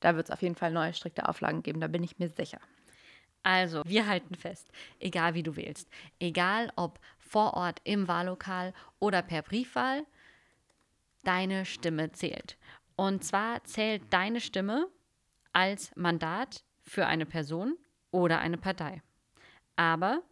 da 0.00 0.16
wird 0.16 0.26
es 0.26 0.30
auf 0.32 0.42
jeden 0.42 0.56
Fall 0.56 0.72
neue 0.72 0.94
strikte 0.94 1.28
Auflagen 1.28 1.62
geben, 1.62 1.80
da 1.80 1.88
bin 1.88 2.02
ich 2.02 2.18
mir 2.18 2.28
sicher. 2.28 2.60
Also, 3.44 3.82
wir 3.84 4.06
halten 4.06 4.36
fest, 4.36 4.70
egal 5.00 5.34
wie 5.34 5.42
du 5.42 5.56
wählst, 5.56 5.88
egal 6.20 6.72
ob 6.76 7.00
vor 7.32 7.54
Ort 7.54 7.80
im 7.84 8.08
Wahllokal 8.08 8.74
oder 8.98 9.22
per 9.22 9.40
Briefwahl, 9.40 10.04
deine 11.24 11.64
Stimme 11.64 12.12
zählt. 12.12 12.58
Und 12.94 13.24
zwar 13.24 13.64
zählt 13.64 14.02
deine 14.12 14.40
Stimme 14.40 14.86
als 15.54 15.96
Mandat 15.96 16.62
für 16.82 17.06
eine 17.06 17.24
Person 17.24 17.78
oder 18.10 18.40
eine 18.40 18.58
Partei. 18.58 19.02
Aber 19.76 20.22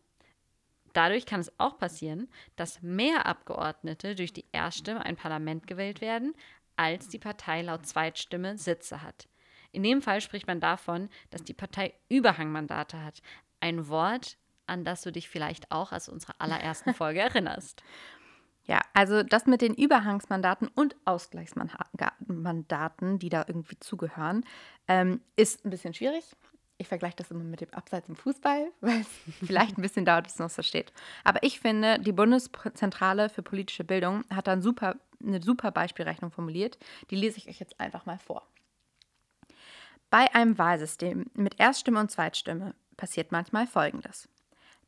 dadurch 0.92 1.25
kann 1.25 1.40
es 1.40 1.59
auch 1.59 1.78
passieren, 1.78 2.28
dass 2.57 2.83
mehr 2.83 3.25
Abgeordnete 3.25 4.14
durch 4.14 4.35
die 4.35 4.45
Erststimme 4.52 5.04
ein 5.04 5.16
Parlament 5.16 5.66
gewählt 5.66 6.02
werden, 6.02 6.35
als 6.76 7.09
die 7.09 7.19
Partei 7.19 7.62
laut 7.62 7.87
Zweitstimme 7.87 8.59
Sitze 8.59 9.02
hat. 9.02 9.26
In 9.73 9.83
dem 9.83 10.02
Fall 10.02 10.21
spricht 10.21 10.47
man 10.47 10.61
davon, 10.61 11.09
dass 11.30 11.45
die 11.45 11.54
Partei 11.54 11.95
Überhangmandate 12.11 13.02
hat. 13.02 13.23
Ein 13.61 13.88
Wort, 13.88 14.37
an 14.71 14.85
das 14.85 15.03
du 15.03 15.12
dich 15.12 15.29
vielleicht 15.29 15.71
auch 15.71 15.93
aus 15.93 16.09
unserer 16.09 16.35
allerersten 16.39 16.95
Folge 16.95 17.21
erinnerst. 17.21 17.83
Ja, 18.67 18.83
also 18.93 19.23
das 19.25 19.47
mit 19.47 19.62
den 19.62 19.75
Überhangsmandaten 19.75 20.69
und 20.69 20.95
Ausgleichsmandaten, 21.05 23.19
die 23.19 23.29
da 23.29 23.45
irgendwie 23.49 23.81
zugehören, 23.81 24.45
ähm, 24.87 25.23
ist 25.35 25.65
ein 25.65 25.71
bisschen 25.71 25.93
schwierig. 25.93 26.23
Ich 26.79 26.87
vergleiche 26.87 27.17
das 27.17 27.33
immer 27.33 27.43
mit 27.43 27.62
dem 27.62 27.75
Abseits 27.75 28.09
im 28.09 28.15
Fußball, 28.15 28.71
weil 28.81 29.00
es 29.00 29.09
vielleicht 29.45 29.77
ein 29.77 29.83
bisschen 29.83 30.05
dauert, 30.05 30.23
bis 30.25 30.39
es 30.39 30.55
versteht. 30.55 30.93
Aber 31.25 31.43
ich 31.43 31.59
finde, 31.59 31.99
die 31.99 32.12
Bundeszentrale 32.12 33.29
für 33.29 33.43
politische 33.43 33.83
Bildung 33.83 34.23
hat 34.31 34.47
da 34.47 34.53
ein 34.53 34.62
super, 34.62 34.95
eine 35.21 35.43
super 35.43 35.73
Beispielrechnung 35.73 36.31
formuliert. 36.31 36.79
Die 37.11 37.17
lese 37.17 37.39
ich 37.39 37.49
euch 37.49 37.59
jetzt 37.59 37.81
einfach 37.81 38.07
mal 38.07 38.19
vor. 38.19 38.47
Bei 40.11 40.33
einem 40.35 40.59
Wahlsystem 40.59 41.27
mit 41.35 41.59
Erststimme 41.59 41.99
und 41.99 42.11
Zweitstimme 42.11 42.75
passiert 42.97 43.33
manchmal 43.33 43.67
Folgendes. 43.67 44.29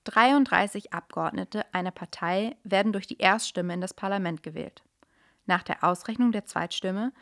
33 0.04 0.92
Abgeordnete 0.92 1.64
einer 1.72 1.90
Partei 1.90 2.56
werden 2.64 2.92
durch 2.92 3.06
die 3.06 3.18
Erststimme 3.18 3.74
in 3.74 3.80
das 3.80 3.94
Parlament 3.94 4.42
gewählt. 4.42 4.82
Nach 5.46 5.62
der 5.62 5.84
Ausrechnung 5.84 6.32
der 6.32 6.44
Zweitstimme 6.44 7.12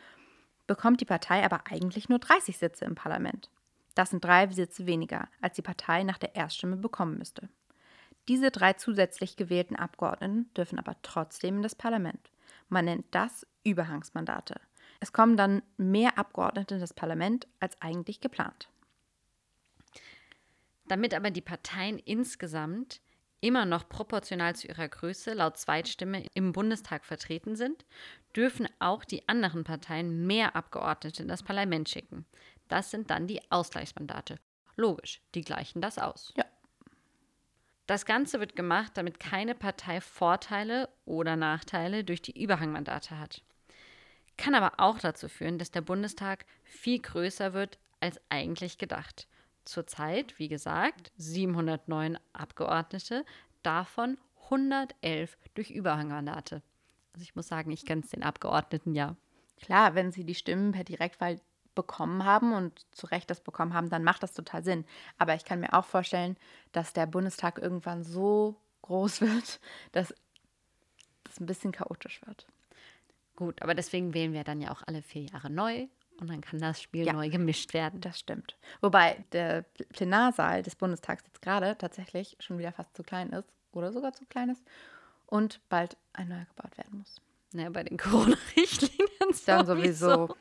bekommt 0.67 1.01
die 1.01 1.05
Partei 1.05 1.43
aber 1.43 1.61
eigentlich 1.69 2.09
nur 2.09 2.19
30 2.19 2.57
Sitze 2.57 2.85
im 2.85 2.95
Parlament. 2.95 3.49
Das 3.95 4.11
sind 4.11 4.23
drei 4.23 4.47
Sitze 4.49 4.85
weniger, 4.85 5.27
als 5.41 5.55
die 5.55 5.61
Partei 5.61 6.03
nach 6.03 6.17
der 6.17 6.35
Erststimme 6.35 6.77
bekommen 6.77 7.17
müsste. 7.17 7.49
Diese 8.27 8.51
drei 8.51 8.73
zusätzlich 8.73 9.35
gewählten 9.35 9.75
Abgeordneten 9.75 10.49
dürfen 10.55 10.79
aber 10.79 10.95
trotzdem 11.01 11.57
in 11.57 11.63
das 11.63 11.75
Parlament. 11.75 12.31
Man 12.69 12.85
nennt 12.85 13.05
das 13.11 13.45
Überhangsmandate. 13.63 14.55
Es 14.99 15.11
kommen 15.11 15.35
dann 15.35 15.63
mehr 15.77 16.17
Abgeordnete 16.17 16.75
in 16.75 16.81
das 16.81 16.93
Parlament 16.93 17.47
als 17.59 17.81
eigentlich 17.81 18.21
geplant. 18.21 18.70
Damit 20.91 21.13
aber 21.13 21.31
die 21.31 21.39
Parteien 21.39 21.99
insgesamt 21.99 22.99
immer 23.39 23.63
noch 23.63 23.87
proportional 23.87 24.57
zu 24.57 24.67
ihrer 24.67 24.89
Größe 24.89 25.33
laut 25.33 25.55
Zweitstimme 25.55 26.25
im 26.33 26.51
Bundestag 26.51 27.05
vertreten 27.05 27.55
sind, 27.55 27.85
dürfen 28.35 28.67
auch 28.79 29.05
die 29.05 29.25
anderen 29.29 29.63
Parteien 29.63 30.27
mehr 30.27 30.53
Abgeordnete 30.53 31.21
in 31.21 31.29
das 31.29 31.43
Parlament 31.43 31.87
schicken. 31.87 32.25
Das 32.67 32.91
sind 32.91 33.09
dann 33.09 33.25
die 33.25 33.39
Ausgleichsmandate. 33.49 34.37
Logisch, 34.75 35.21
die 35.33 35.43
gleichen 35.43 35.79
das 35.79 35.97
aus. 35.97 36.33
Ja. 36.35 36.43
Das 37.87 38.05
Ganze 38.05 38.41
wird 38.41 38.57
gemacht, 38.57 38.91
damit 38.95 39.17
keine 39.17 39.55
Partei 39.55 40.01
Vorteile 40.01 40.89
oder 41.05 41.37
Nachteile 41.37 42.03
durch 42.03 42.21
die 42.21 42.43
Überhangmandate 42.43 43.17
hat. 43.17 43.41
Kann 44.35 44.55
aber 44.55 44.73
auch 44.81 44.99
dazu 44.99 45.29
führen, 45.29 45.57
dass 45.57 45.71
der 45.71 45.79
Bundestag 45.79 46.45
viel 46.65 46.99
größer 46.99 47.53
wird 47.53 47.79
als 48.01 48.19
eigentlich 48.27 48.77
gedacht. 48.77 49.29
Zurzeit, 49.65 50.37
wie 50.39 50.47
gesagt, 50.47 51.11
709 51.17 52.17
Abgeordnete, 52.33 53.25
davon 53.63 54.17
111 54.45 55.37
durch 55.53 55.71
Überhangmandate. 55.71 56.61
Also 57.13 57.23
ich 57.23 57.35
muss 57.35 57.47
sagen, 57.47 57.71
ich 57.71 57.85
kenne 57.85 58.01
es 58.03 58.09
den 58.09 58.23
Abgeordneten 58.23 58.93
ja. 58.93 59.15
Klar, 59.61 59.95
wenn 59.95 60.11
sie 60.11 60.23
die 60.23 60.35
Stimmen 60.35 60.71
per 60.71 60.83
Direktwahl 60.83 61.39
bekommen 61.75 62.25
haben 62.25 62.53
und 62.53 62.85
zu 62.91 63.07
Recht 63.07 63.29
das 63.29 63.41
bekommen 63.41 63.73
haben, 63.73 63.89
dann 63.89 64.03
macht 64.03 64.23
das 64.23 64.33
total 64.33 64.63
Sinn. 64.63 64.85
Aber 65.17 65.35
ich 65.35 65.45
kann 65.45 65.59
mir 65.59 65.73
auch 65.73 65.85
vorstellen, 65.85 66.37
dass 66.71 66.93
der 66.93 67.05
Bundestag 67.05 67.59
irgendwann 67.59 68.03
so 68.03 68.55
groß 68.81 69.21
wird, 69.21 69.59
dass 69.91 70.13
es 71.29 71.39
ein 71.39 71.45
bisschen 71.45 71.71
chaotisch 71.71 72.21
wird. 72.25 72.47
Gut, 73.35 73.61
aber 73.61 73.73
deswegen 73.73 74.13
wählen 74.13 74.33
wir 74.33 74.43
dann 74.43 74.61
ja 74.61 74.71
auch 74.71 74.83
alle 74.85 75.01
vier 75.01 75.23
Jahre 75.23 75.49
neu 75.49 75.87
und 76.21 76.29
dann 76.29 76.39
kann 76.39 76.59
das 76.59 76.81
Spiel 76.81 77.05
Ja. 77.05 77.13
neu 77.13 77.29
gemischt 77.29 77.73
werden. 77.73 77.99
Das 77.99 78.19
stimmt. 78.19 78.55
Wobei 78.79 79.25
der 79.33 79.63
Plenarsaal 79.93 80.61
des 80.63 80.75
Bundestags 80.75 81.23
jetzt 81.25 81.41
gerade 81.41 81.77
tatsächlich 81.77 82.37
schon 82.39 82.57
wieder 82.59 82.71
fast 82.71 82.95
zu 82.95 83.03
klein 83.03 83.31
ist 83.31 83.49
oder 83.73 83.91
sogar 83.91 84.13
zu 84.13 84.25
klein 84.25 84.49
ist 84.49 84.63
und 85.25 85.59
bald 85.67 85.97
ein 86.13 86.29
neuer 86.29 86.45
gebaut 86.45 86.77
werden 86.77 86.99
muss. 86.99 87.19
Naja, 87.53 87.69
bei 87.69 87.83
den 87.83 87.97
Corona-Richtlinien 87.97 89.35
Dann 89.45 89.65
sowieso. 89.65 90.35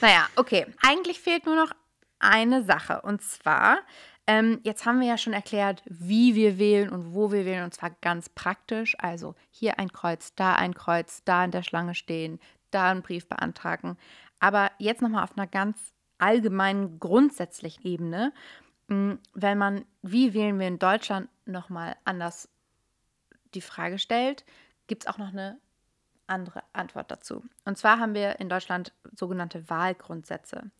Naja, 0.00 0.28
okay. 0.36 0.66
Eigentlich 0.82 1.20
fehlt 1.20 1.46
nur 1.46 1.56
noch 1.56 1.72
eine 2.18 2.62
Sache. 2.62 3.00
Und 3.02 3.22
zwar, 3.22 3.78
ähm, 4.26 4.60
jetzt 4.62 4.86
haben 4.86 5.00
wir 5.00 5.08
ja 5.08 5.18
schon 5.18 5.32
erklärt, 5.32 5.82
wie 5.86 6.34
wir 6.34 6.58
wählen 6.58 6.90
und 6.90 7.14
wo 7.14 7.32
wir 7.32 7.44
wählen. 7.44 7.64
Und 7.64 7.74
zwar 7.74 7.90
ganz 8.02 8.28
praktisch. 8.28 8.94
Also 8.98 9.34
hier 9.50 9.78
ein 9.78 9.90
Kreuz, 9.92 10.34
da 10.34 10.54
ein 10.54 10.74
Kreuz, 10.74 11.22
da 11.24 11.44
in 11.44 11.50
der 11.50 11.62
Schlange 11.62 11.94
stehen, 11.94 12.38
da 12.70 12.90
einen 12.90 13.02
Brief 13.02 13.28
beantragen. 13.28 13.96
Aber 14.38 14.70
jetzt 14.78 15.02
nochmal 15.02 15.24
auf 15.24 15.36
einer 15.36 15.46
ganz 15.46 15.92
allgemeinen, 16.18 16.98
grundsätzlichen 16.98 17.84
Ebene. 17.84 18.32
mh, 18.88 19.18
Wenn 19.34 19.58
man, 19.58 19.84
wie 20.02 20.34
wählen 20.34 20.58
wir 20.58 20.68
in 20.68 20.78
Deutschland, 20.78 21.28
nochmal 21.44 21.96
anders 22.04 22.48
die 23.54 23.60
Frage 23.60 23.98
stellt, 23.98 24.44
gibt 24.86 25.04
es 25.04 25.06
auch 25.08 25.18
noch 25.18 25.28
eine 25.28 25.58
andere 26.26 26.62
Antwort 26.72 27.10
dazu. 27.10 27.44
Und 27.64 27.78
zwar 27.78 27.98
haben 27.98 28.14
wir 28.14 28.40
in 28.40 28.48
Deutschland 28.48 28.92
sogenannte 29.14 29.68
Wahlgrundsätze. 29.70 30.70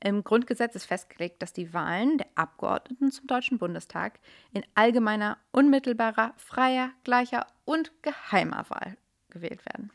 Im 0.00 0.24
Grundgesetz 0.24 0.74
ist 0.74 0.86
festgelegt, 0.86 1.42
dass 1.42 1.52
die 1.52 1.72
Wahlen 1.72 2.18
der 2.18 2.26
Abgeordneten 2.34 3.10
zum 3.10 3.26
Deutschen 3.26 3.58
Bundestag 3.58 4.18
in 4.52 4.64
allgemeiner, 4.74 5.38
unmittelbarer, 5.52 6.34
freier, 6.36 6.90
gleicher 7.04 7.46
und 7.64 7.92
geheimer 8.02 8.68
Wahl 8.68 8.96
gewählt 9.30 9.64
werden. 9.66 9.90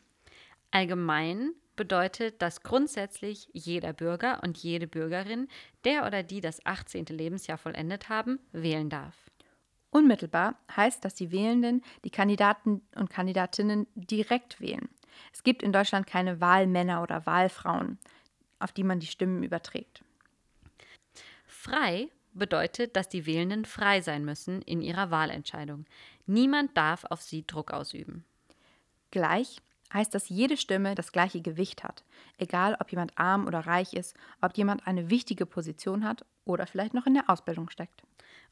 Allgemein 0.71 1.51
bedeutet, 1.77 2.41
dass 2.41 2.63
grundsätzlich 2.63 3.47
jeder 3.53 3.93
Bürger 3.93 4.41
und 4.43 4.57
jede 4.57 4.87
Bürgerin, 4.87 5.47
der 5.85 6.05
oder 6.05 6.23
die 6.23 6.41
das 6.41 6.65
18. 6.65 7.05
Lebensjahr 7.05 7.57
vollendet 7.57 8.09
haben, 8.09 8.39
wählen 8.51 8.89
darf. 8.89 9.15
Unmittelbar 9.89 10.59
heißt, 10.75 11.05
dass 11.05 11.15
die 11.15 11.31
Wählenden 11.31 11.81
die 12.03 12.09
Kandidaten 12.09 12.81
und 12.95 13.09
Kandidatinnen 13.09 13.87
direkt 13.95 14.59
wählen. 14.59 14.89
Es 15.31 15.43
gibt 15.43 15.63
in 15.63 15.71
Deutschland 15.71 16.05
keine 16.05 16.41
Wahlmänner 16.41 17.01
oder 17.01 17.25
Wahlfrauen, 17.25 17.97
auf 18.59 18.73
die 18.73 18.83
man 18.83 18.99
die 18.99 19.07
Stimmen 19.07 19.43
überträgt. 19.43 20.03
Frei 21.45 22.09
bedeutet, 22.33 22.95
dass 22.95 23.09
die 23.09 23.25
Wählenden 23.25 23.65
frei 23.65 24.01
sein 24.01 24.25
müssen 24.25 24.61
in 24.61 24.81
ihrer 24.81 25.09
Wahlentscheidung. 25.09 25.85
Niemand 26.25 26.75
darf 26.77 27.05
auf 27.05 27.21
sie 27.21 27.47
Druck 27.47 27.71
ausüben. 27.71 28.25
Gleich 29.11 29.61
heißt, 29.93 30.13
dass 30.13 30.29
jede 30.29 30.57
Stimme 30.57 30.95
das 30.95 31.11
gleiche 31.11 31.41
Gewicht 31.41 31.83
hat, 31.83 32.03
egal 32.37 32.77
ob 32.79 32.91
jemand 32.91 33.17
arm 33.17 33.47
oder 33.47 33.61
reich 33.61 33.93
ist, 33.93 34.15
ob 34.41 34.57
jemand 34.57 34.85
eine 34.87 35.09
wichtige 35.09 35.45
Position 35.45 36.03
hat 36.03 36.25
oder 36.45 36.67
vielleicht 36.67 36.93
noch 36.93 37.05
in 37.05 37.13
der 37.13 37.29
Ausbildung 37.29 37.69
steckt. 37.69 38.03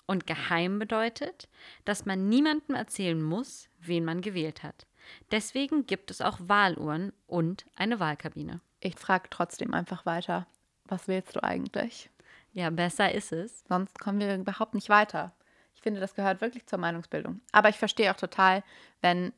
Und 0.08 0.28
geheim 0.28 0.80
bedeutet, 0.80 1.50
dass 1.84 2.06
man 2.06 2.30
niemandem 2.30 2.76
erzählen 2.76 3.22
muss, 3.22 3.70
wen 3.80 4.06
man 4.06 4.22
gewählt 4.22 4.64
hat. 4.64 4.86
Deswegen 5.32 5.86
gibt 5.86 6.12
es 6.12 6.22
auch 6.22 6.38
Wahluhren 6.42 7.12
und 7.28 7.66
eine 7.76 8.00
Wahlkabine. 8.00 8.62
Ich 8.80 8.96
frage 8.96 9.30
trotzdem 9.30 9.74
einfach 9.74 10.06
weiter, 10.06 10.48
was 10.86 11.08
wählst 11.08 11.36
du 11.36 11.44
eigentlich? 11.44 12.10
Ja, 12.54 12.70
besser 12.70 13.12
ist 13.12 13.32
es. 13.32 13.64
Sonst 13.68 14.00
kommen 14.00 14.20
wir 14.20 14.36
überhaupt 14.36 14.76
nicht 14.76 14.90
weiter. 14.90 15.34
Ich 15.76 15.82
finde, 15.82 16.00
das 16.00 16.16
gehört 16.16 16.42
wirklich 16.42 16.66
zur 16.68 16.80
Meinungsbildung. 16.80 17.42
Aber 17.52 17.70
ich 17.70 17.78
verstehe 17.78 18.12
auch 18.12 18.18
total, 18.18 18.64
wenn 19.02 19.34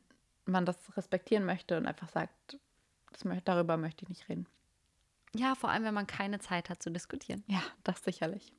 man 0.48 0.66
das 0.66 0.78
respektieren 0.96 1.46
möchte 1.46 1.78
und 1.78 1.86
einfach 1.86 2.10
sagt, 2.10 2.60
das 3.12 3.24
darüber 3.46 3.78
möchte 3.78 4.04
ich 4.04 4.10
nicht 4.10 4.30
reden. 4.30 4.48
Ja, 5.36 5.56
vor 5.56 5.70
allem, 5.70 5.84
wenn 5.84 5.94
man 5.94 6.08
keine 6.08 6.40
Zeit 6.40 6.70
hat 6.70 6.82
zu 6.82 6.90
diskutieren. 6.90 7.44
Ja, 7.48 7.62
das 7.84 8.04
sicherlich. 8.04 8.54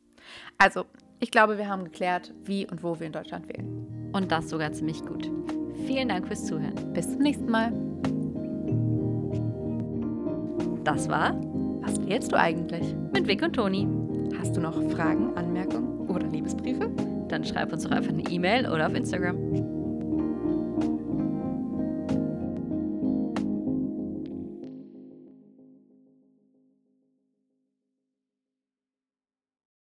Also, 0.59 0.85
ich 1.21 1.31
glaube, 1.31 1.59
wir 1.59 1.69
haben 1.69 1.85
geklärt, 1.85 2.33
wie 2.45 2.67
und 2.67 2.83
wo 2.83 2.99
wir 2.99 3.07
in 3.07 3.13
Deutschland 3.13 3.49
wählen. 3.49 4.11
Und 4.13 4.31
das 4.33 4.49
sogar 4.49 4.73
ziemlich 4.73 5.03
gut. 5.05 5.31
Vielen 5.87 6.09
Dank 6.09 6.27
fürs 6.27 6.47
Zuhören. 6.47 6.93
Bis 6.93 7.11
zum 7.11 7.21
nächsten 7.21 7.51
Mal. 7.51 7.73
Das 10.85 11.09
war 11.09 11.35
Was 11.83 12.01
wählst 12.07 12.33
du 12.33 12.37
eigentlich? 12.37 12.95
mit 13.13 13.27
Vic 13.27 13.43
und 13.43 13.55
Toni. 13.55 13.87
Hast 14.39 14.57
du 14.57 14.61
noch 14.61 14.81
Fragen, 14.91 15.37
Anmerkungen 15.37 16.09
oder 16.09 16.27
Liebesbriefe? 16.27 16.91
Dann 17.29 17.45
schreib 17.45 17.73
uns 17.73 17.85
doch 17.85 17.91
einfach 17.91 18.13
eine 18.13 18.23
E-Mail 18.23 18.69
oder 18.69 18.87
auf 18.87 18.95
Instagram. 18.95 19.78